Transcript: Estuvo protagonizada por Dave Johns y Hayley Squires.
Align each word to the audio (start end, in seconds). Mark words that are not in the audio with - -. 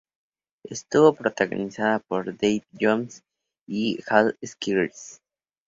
Estuvo 0.63 1.13
protagonizada 1.13 1.99
por 1.99 2.35
Dave 2.35 2.63
Johns 2.81 3.21
y 3.67 3.99
Hayley 4.07 4.35
Squires. 4.43 5.21